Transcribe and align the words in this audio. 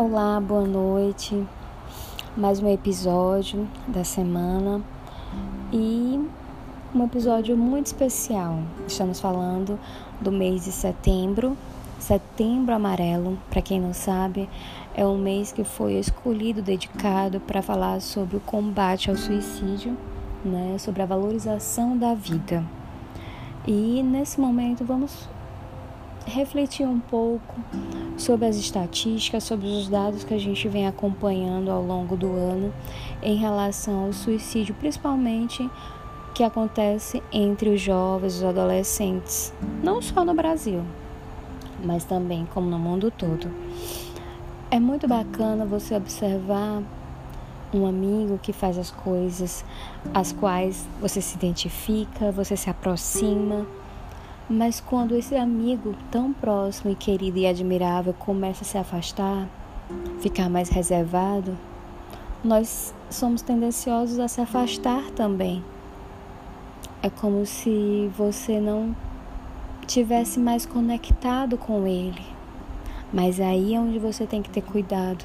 Olá, 0.00 0.40
boa 0.40 0.64
noite. 0.64 1.44
Mais 2.36 2.60
um 2.60 2.72
episódio 2.72 3.66
da 3.88 4.04
semana 4.04 4.80
e 5.72 6.24
um 6.94 7.04
episódio 7.04 7.56
muito 7.56 7.86
especial. 7.86 8.60
Estamos 8.86 9.18
falando 9.18 9.76
do 10.20 10.30
mês 10.30 10.66
de 10.66 10.70
setembro, 10.70 11.58
Setembro 11.98 12.76
Amarelo. 12.76 13.36
Para 13.50 13.60
quem 13.60 13.80
não 13.80 13.92
sabe, 13.92 14.48
é 14.94 15.04
um 15.04 15.18
mês 15.18 15.50
que 15.50 15.64
foi 15.64 15.94
escolhido, 15.94 16.62
dedicado 16.62 17.40
para 17.40 17.60
falar 17.60 18.00
sobre 18.00 18.36
o 18.36 18.40
combate 18.40 19.10
ao 19.10 19.16
suicídio, 19.16 19.96
né, 20.44 20.76
sobre 20.78 21.02
a 21.02 21.06
valorização 21.06 21.98
da 21.98 22.14
vida. 22.14 22.64
E 23.66 24.00
nesse 24.04 24.40
momento 24.40 24.84
vamos 24.84 25.28
refletir 26.28 26.86
um 26.86 27.00
pouco 27.00 27.54
sobre 28.16 28.46
as 28.46 28.56
estatísticas, 28.56 29.44
sobre 29.44 29.66
os 29.66 29.88
dados 29.88 30.24
que 30.24 30.34
a 30.34 30.38
gente 30.38 30.68
vem 30.68 30.86
acompanhando 30.86 31.70
ao 31.70 31.82
longo 31.82 32.16
do 32.16 32.32
ano 32.32 32.72
em 33.22 33.36
relação 33.36 34.06
ao 34.06 34.12
suicídio, 34.12 34.74
principalmente 34.74 35.68
que 36.34 36.44
acontece 36.44 37.22
entre 37.32 37.70
os 37.70 37.80
jovens, 37.80 38.36
os 38.36 38.44
adolescentes, 38.44 39.52
não 39.82 40.00
só 40.00 40.24
no 40.24 40.34
Brasil, 40.34 40.84
mas 41.82 42.04
também 42.04 42.46
como 42.52 42.68
no 42.68 42.78
mundo 42.78 43.10
todo. 43.10 43.50
É 44.70 44.78
muito 44.78 45.08
bacana 45.08 45.64
você 45.64 45.96
observar 45.96 46.82
um 47.72 47.86
amigo 47.86 48.38
que 48.38 48.52
faz 48.52 48.78
as 48.78 48.90
coisas 48.90 49.64
as 50.14 50.32
quais 50.32 50.86
você 51.00 51.20
se 51.20 51.36
identifica, 51.36 52.32
você 52.32 52.56
se 52.56 52.70
aproxima 52.70 53.66
mas 54.48 54.80
quando 54.80 55.14
esse 55.14 55.36
amigo 55.36 55.94
tão 56.10 56.32
próximo 56.32 56.90
e 56.90 56.94
querido 56.94 57.38
e 57.38 57.46
admirável 57.46 58.14
começa 58.14 58.64
a 58.64 58.66
se 58.66 58.78
afastar, 58.78 59.46
ficar 60.20 60.48
mais 60.48 60.70
reservado, 60.70 61.56
nós 62.42 62.94
somos 63.10 63.42
tendenciosos 63.42 64.18
a 64.18 64.26
se 64.26 64.40
afastar 64.40 65.10
também. 65.10 65.62
É 67.02 67.10
como 67.10 67.44
se 67.44 68.10
você 68.16 68.58
não 68.58 68.96
tivesse 69.86 70.40
mais 70.40 70.64
conectado 70.64 71.58
com 71.58 71.86
ele. 71.86 72.26
Mas 73.12 73.40
aí 73.40 73.74
é 73.74 73.80
onde 73.80 73.98
você 73.98 74.26
tem 74.26 74.42
que 74.42 74.50
ter 74.50 74.62
cuidado. 74.62 75.24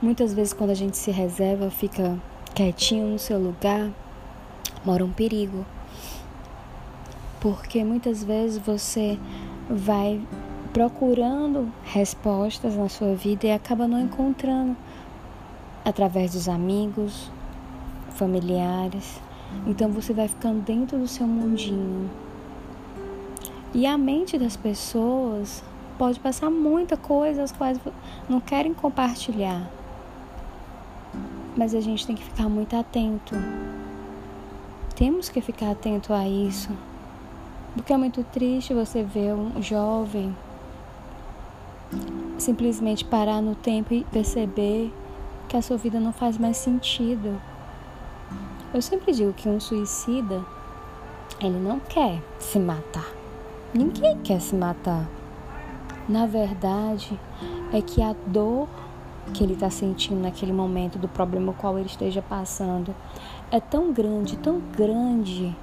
Muitas 0.00 0.32
vezes 0.32 0.52
quando 0.52 0.70
a 0.70 0.74
gente 0.74 0.96
se 0.96 1.10
reserva, 1.10 1.70
fica 1.70 2.18
quietinho 2.54 3.06
no 3.06 3.18
seu 3.18 3.38
lugar, 3.38 3.90
mora 4.84 5.04
um 5.04 5.10
perigo 5.10 5.64
porque 7.44 7.84
muitas 7.84 8.24
vezes 8.24 8.56
você 8.56 9.18
vai 9.68 10.18
procurando 10.72 11.70
respostas 11.84 12.74
na 12.74 12.88
sua 12.88 13.14
vida 13.14 13.46
e 13.46 13.52
acaba 13.52 13.86
não 13.86 14.00
encontrando 14.00 14.74
através 15.84 16.32
dos 16.32 16.48
amigos, 16.48 17.30
familiares. 18.12 19.20
Então 19.66 19.90
você 19.90 20.14
vai 20.14 20.26
ficando 20.26 20.62
dentro 20.62 20.96
do 20.96 21.06
seu 21.06 21.26
mundinho. 21.26 22.08
E 23.74 23.86
a 23.86 23.98
mente 23.98 24.38
das 24.38 24.56
pessoas 24.56 25.62
pode 25.98 26.18
passar 26.20 26.48
muita 26.48 26.96
coisa 26.96 27.42
as 27.42 27.52
quais 27.52 27.78
não 28.26 28.40
querem 28.40 28.72
compartilhar. 28.72 29.68
Mas 31.54 31.74
a 31.74 31.80
gente 31.82 32.06
tem 32.06 32.16
que 32.16 32.24
ficar 32.24 32.48
muito 32.48 32.74
atento. 32.74 33.34
Temos 34.96 35.28
que 35.28 35.42
ficar 35.42 35.72
atento 35.72 36.10
a 36.14 36.26
isso. 36.26 36.70
Porque 37.74 37.92
é 37.92 37.96
muito 37.96 38.22
triste 38.24 38.72
você 38.72 39.02
ver 39.02 39.34
um 39.34 39.60
jovem 39.60 40.34
simplesmente 42.38 43.04
parar 43.04 43.42
no 43.42 43.54
tempo 43.54 43.92
e 43.92 44.04
perceber 44.04 44.92
que 45.48 45.56
a 45.56 45.62
sua 45.62 45.76
vida 45.76 45.98
não 45.98 46.12
faz 46.12 46.38
mais 46.38 46.56
sentido. 46.56 47.40
Eu 48.72 48.80
sempre 48.80 49.12
digo 49.12 49.32
que 49.32 49.48
um 49.48 49.58
suicida, 49.58 50.44
ele 51.40 51.58
não 51.58 51.80
quer 51.80 52.22
se 52.38 52.58
matar. 52.58 53.08
Ninguém 53.72 54.18
quer 54.18 54.40
se 54.40 54.54
matar. 54.54 55.08
Na 56.08 56.26
verdade, 56.26 57.18
é 57.72 57.80
que 57.80 58.02
a 58.02 58.14
dor 58.26 58.68
que 59.32 59.42
ele 59.42 59.54
está 59.54 59.70
sentindo 59.70 60.20
naquele 60.20 60.52
momento 60.52 60.98
do 60.98 61.08
problema 61.08 61.52
qual 61.54 61.78
ele 61.78 61.86
esteja 61.86 62.22
passando 62.22 62.94
é 63.50 63.58
tão 63.58 63.92
grande, 63.92 64.36
tão 64.36 64.60
grande 64.76 65.56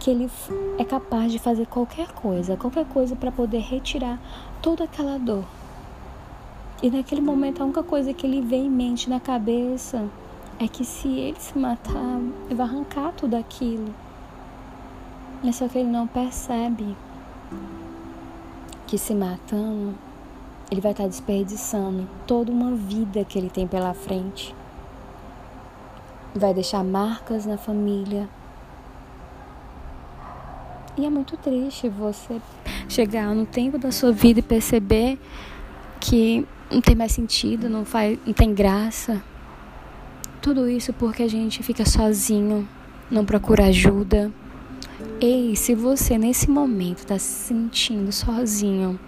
que 0.00 0.10
ele 0.10 0.30
é 0.78 0.84
capaz 0.84 1.30
de 1.30 1.38
fazer 1.38 1.66
qualquer 1.66 2.10
coisa, 2.12 2.56
qualquer 2.56 2.86
coisa 2.86 3.14
para 3.14 3.30
poder 3.30 3.58
retirar 3.58 4.18
toda 4.62 4.84
aquela 4.84 5.18
dor. 5.18 5.44
E 6.82 6.90
naquele 6.90 7.20
momento 7.20 7.60
a 7.60 7.66
única 7.66 7.82
coisa 7.82 8.14
que 8.14 8.26
ele 8.26 8.40
vê 8.40 8.56
em 8.56 8.70
mente 8.70 9.10
na 9.10 9.20
cabeça 9.20 10.08
é 10.58 10.66
que 10.66 10.86
se 10.86 11.06
ele 11.06 11.38
se 11.38 11.56
matar, 11.58 12.18
ele 12.46 12.54
vai 12.54 12.66
arrancar 12.66 13.12
tudo 13.12 13.36
aquilo. 13.36 13.94
Mas 15.44 15.56
só 15.56 15.68
que 15.68 15.78
ele 15.78 15.90
não 15.90 16.06
percebe 16.06 16.96
que 18.86 18.96
se 18.96 19.14
matando, 19.14 19.94
ele 20.70 20.80
vai 20.80 20.92
estar 20.92 21.06
desperdiçando 21.06 22.08
toda 22.26 22.50
uma 22.50 22.72
vida 22.72 23.22
que 23.22 23.38
ele 23.38 23.50
tem 23.50 23.66
pela 23.66 23.92
frente. 23.92 24.54
Vai 26.34 26.54
deixar 26.54 26.82
marcas 26.82 27.44
na 27.44 27.58
família, 27.58 28.28
e 30.96 31.06
é 31.06 31.10
muito 31.10 31.36
triste 31.36 31.88
você 31.88 32.40
chegar 32.88 33.34
no 33.34 33.46
tempo 33.46 33.78
da 33.78 33.92
sua 33.92 34.12
vida 34.12 34.40
e 34.40 34.42
perceber 34.42 35.18
que 36.00 36.46
não 36.70 36.80
tem 36.80 36.94
mais 36.94 37.12
sentido, 37.12 37.68
não, 37.68 37.84
faz, 37.84 38.18
não 38.26 38.32
tem 38.32 38.54
graça. 38.54 39.22
Tudo 40.40 40.68
isso 40.68 40.92
porque 40.92 41.22
a 41.22 41.28
gente 41.28 41.62
fica 41.62 41.84
sozinho, 41.84 42.68
não 43.10 43.24
procura 43.24 43.66
ajuda. 43.66 44.30
Ei, 45.20 45.54
se 45.54 45.74
você 45.74 46.16
nesse 46.16 46.50
momento 46.50 46.98
está 46.98 47.18
se 47.18 47.48
sentindo 47.48 48.10
sozinho, 48.10 48.98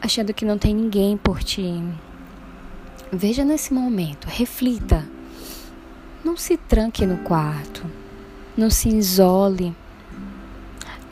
achando 0.00 0.32
que 0.32 0.44
não 0.44 0.56
tem 0.56 0.74
ninguém 0.74 1.16
por 1.16 1.42
ti, 1.42 1.82
veja 3.12 3.44
nesse 3.44 3.72
momento, 3.72 4.26
reflita. 4.26 5.04
Não 6.24 6.36
se 6.36 6.56
tranque 6.56 7.06
no 7.06 7.18
quarto, 7.18 7.84
não 8.56 8.70
se 8.70 8.88
isole. 8.88 9.74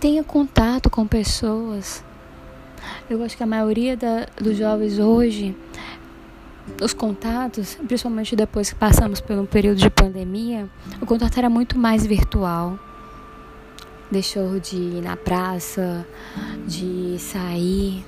Tenha 0.06 0.22
contato 0.22 0.88
com 0.88 1.04
pessoas. 1.04 2.04
Eu 3.10 3.24
acho 3.24 3.36
que 3.36 3.42
a 3.42 3.46
maioria 3.46 3.96
da, 3.96 4.28
dos 4.40 4.56
jovens 4.56 5.00
hoje, 5.00 5.52
os 6.80 6.92
contatos, 6.92 7.74
principalmente 7.74 8.36
depois 8.36 8.70
que 8.70 8.76
passamos 8.76 9.20
por 9.20 9.36
um 9.36 9.44
período 9.44 9.78
de 9.78 9.90
pandemia, 9.90 10.70
o 11.02 11.06
contato 11.06 11.36
era 11.36 11.50
muito 11.50 11.76
mais 11.76 12.06
virtual. 12.06 12.78
Deixou 14.08 14.60
de 14.60 14.76
ir 14.76 15.02
na 15.02 15.16
praça, 15.16 16.06
de 16.68 17.16
sair, 17.18 18.06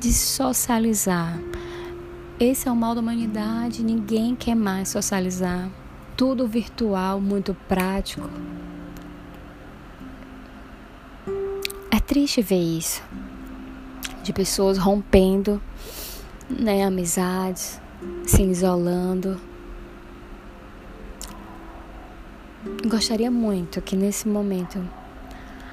de 0.00 0.14
socializar. 0.14 1.38
Esse 2.40 2.70
é 2.70 2.72
o 2.72 2.74
mal 2.74 2.94
da 2.94 3.02
humanidade, 3.02 3.84
ninguém 3.84 4.34
quer 4.34 4.54
mais 4.54 4.88
socializar. 4.88 5.68
Tudo 6.16 6.48
virtual, 6.48 7.20
muito 7.20 7.54
prático. 7.68 8.30
Triste 12.14 12.40
ver 12.40 12.62
isso. 12.62 13.02
De 14.22 14.32
pessoas 14.32 14.78
rompendo 14.78 15.60
né, 16.48 16.84
amizades, 16.84 17.80
se 18.24 18.40
isolando. 18.40 19.40
Gostaria 22.86 23.32
muito 23.32 23.82
que 23.82 23.96
nesse 23.96 24.28
momento 24.28 24.80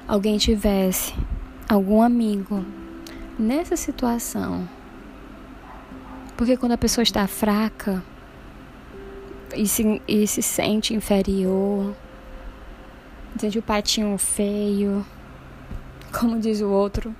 alguém 0.08 0.36
tivesse 0.36 1.14
algum 1.68 2.02
amigo 2.02 2.64
nessa 3.38 3.76
situação. 3.76 4.68
Porque 6.36 6.56
quando 6.56 6.72
a 6.72 6.78
pessoa 6.78 7.04
está 7.04 7.28
fraca 7.28 8.02
e 9.54 9.64
se, 9.68 10.02
e 10.08 10.26
se 10.26 10.42
sente 10.42 10.92
inferior, 10.92 11.94
sente 13.38 13.60
o 13.60 13.62
patinho 13.62 14.18
feio, 14.18 15.06
como 16.12 16.38
diz 16.38 16.60
o 16.60 16.68
outro, 16.68 17.14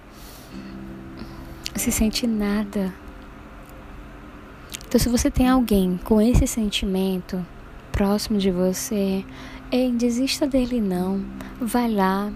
se 1.75 1.91
sente 1.91 2.27
nada. 2.27 2.93
Então, 4.87 5.01
se 5.01 5.09
você 5.09 5.31
tem 5.31 5.49
alguém 5.49 5.99
com 6.05 6.21
esse 6.21 6.47
sentimento 6.47 7.45
próximo 7.91 8.39
de 8.39 8.51
você, 8.51 9.25
ei, 9.71 9.91
desista 9.91 10.47
dele 10.47 10.81
não. 10.81 11.25
Vai 11.61 11.91
lá, 11.91 12.31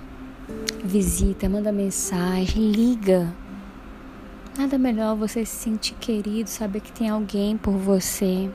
visita, 0.83 1.49
manda 1.49 1.71
mensagem, 1.71 2.71
liga. 2.73 3.33
Nada 4.57 4.79
melhor 4.79 5.15
você 5.15 5.45
se 5.45 5.55
sentir 5.55 5.95
querido, 5.97 6.49
saber 6.49 6.81
que 6.81 6.91
tem 6.91 7.11
alguém 7.11 7.59
por 7.59 7.75
você, 7.75 8.49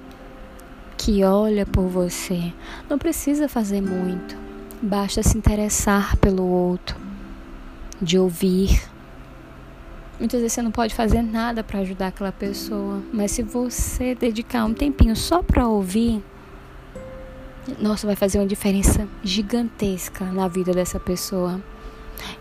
que 0.97 1.23
olha 1.23 1.63
por 1.63 1.87
você. 1.87 2.51
Não 2.89 2.97
precisa 2.97 3.47
fazer 3.47 3.81
muito, 3.81 4.35
basta 4.81 5.21
se 5.21 5.37
interessar 5.37 6.17
pelo 6.17 6.43
outro 6.43 7.10
de 8.01 8.17
ouvir 8.17 8.81
Muitas 10.21 10.39
vezes 10.39 10.53
você 10.53 10.61
não 10.61 10.69
pode 10.69 10.93
fazer 10.93 11.23
nada 11.23 11.63
para 11.63 11.79
ajudar 11.79 12.09
aquela 12.09 12.31
pessoa, 12.31 13.01
mas 13.11 13.31
se 13.31 13.41
você 13.41 14.13
dedicar 14.13 14.65
um 14.65 14.73
tempinho 14.73 15.15
só 15.15 15.41
para 15.41 15.67
ouvir, 15.67 16.23
nossa, 17.79 18.05
vai 18.05 18.15
fazer 18.15 18.37
uma 18.37 18.45
diferença 18.45 19.07
gigantesca 19.23 20.23
na 20.25 20.47
vida 20.47 20.73
dessa 20.73 20.99
pessoa. 20.99 21.59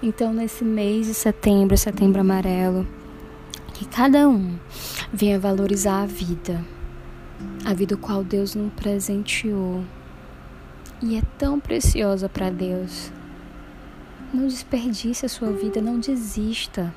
Então, 0.03 0.31
nesse 0.31 0.63
mês 0.63 1.07
de 1.07 1.15
setembro, 1.15 1.75
setembro 1.79 2.21
amarelo, 2.21 2.87
que 3.73 3.87
cada 3.87 4.29
um 4.29 4.59
venha 5.11 5.39
valorizar 5.39 6.03
a 6.03 6.07
vida, 6.07 6.63
a 7.65 7.73
vida 7.73 7.97
qual 7.97 8.23
Deus 8.23 8.55
nos 8.55 8.75
presenteou 8.75 9.83
e 11.01 11.17
é 11.17 11.23
tão 11.39 11.59
preciosa 11.59 12.29
para 12.29 12.51
Deus. 12.51 13.11
Não 14.33 14.47
desperdice 14.47 15.27
a 15.27 15.29
sua 15.29 15.51
vida, 15.51 15.81
não 15.81 15.99
desista. 15.99 16.95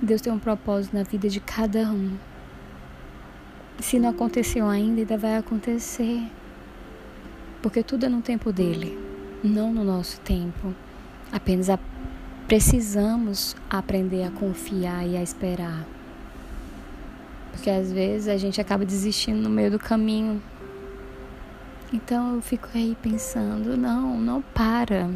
Deus 0.00 0.20
tem 0.20 0.32
um 0.32 0.38
propósito 0.38 0.96
na 0.96 1.02
vida 1.02 1.28
de 1.28 1.40
cada 1.40 1.90
um. 1.90 2.16
Se 3.80 3.98
não 3.98 4.10
aconteceu 4.10 4.68
ainda, 4.68 5.00
ainda 5.00 5.18
vai 5.18 5.36
acontecer. 5.36 6.22
Porque 7.60 7.82
tudo 7.82 8.06
é 8.06 8.08
no 8.08 8.22
tempo 8.22 8.52
dele, 8.52 8.96
não 9.42 9.72
no 9.72 9.82
nosso 9.82 10.20
tempo. 10.20 10.72
Apenas 11.32 11.68
a... 11.68 11.78
precisamos 12.46 13.56
aprender 13.68 14.22
a 14.22 14.30
confiar 14.30 15.04
e 15.04 15.16
a 15.16 15.22
esperar. 15.22 15.84
Porque 17.50 17.68
às 17.68 17.90
vezes 17.90 18.28
a 18.28 18.36
gente 18.36 18.60
acaba 18.60 18.84
desistindo 18.84 19.40
no 19.40 19.50
meio 19.50 19.72
do 19.72 19.78
caminho. 19.78 20.40
Então 21.92 22.36
eu 22.36 22.42
fico 22.42 22.68
aí 22.74 22.96
pensando, 23.02 23.76
não, 23.76 24.16
não 24.20 24.40
para. 24.40 25.10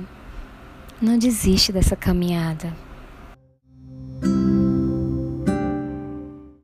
Não 1.00 1.16
desiste 1.16 1.72
dessa 1.72 1.96
caminhada. 1.96 2.70